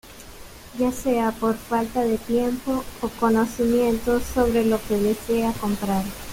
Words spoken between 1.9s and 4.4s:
de tiempo o conocimiento